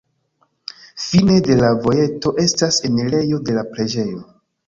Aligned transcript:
Fine 1.03 1.35
de 1.47 1.57
la 1.59 1.69
vojeto 1.83 2.33
estas 2.45 2.79
enirejo 2.89 3.41
de 3.51 3.59
la 3.59 3.65
preĝejo. 3.75 4.27